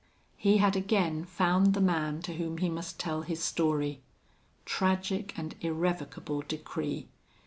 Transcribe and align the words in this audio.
He 0.35 0.57
had 0.57 0.75
again 0.75 1.25
found 1.25 1.75
the 1.75 1.79
man 1.79 2.23
to 2.23 2.33
whom 2.33 2.57
he 2.57 2.69
must 2.69 2.99
tell 2.99 3.21
his 3.21 3.43
story. 3.43 4.01
Tragic 4.65 5.31
and 5.37 5.53
irrevocable 5.63 6.41
decree! 6.41 7.07